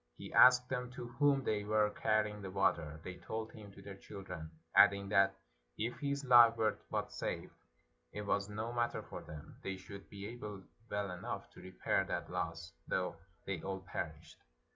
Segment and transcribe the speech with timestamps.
[0.17, 3.97] He asked them to whom they were carrying the water; they told him to their
[3.97, 5.35] children, adding, that
[5.77, 7.53] if his life were but saved,
[8.11, 12.31] it was no matter for them, they should be able well enough to repair that
[12.31, 14.39] loss, though they all perished.